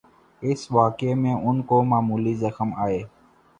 اس 0.41 0.71
واقعے 0.71 1.13
میں 1.13 1.33
ان 1.33 1.61
کو 1.61 1.83
معمولی 1.83 2.33
زخم 2.33 2.73
آئے۔ 2.77 3.01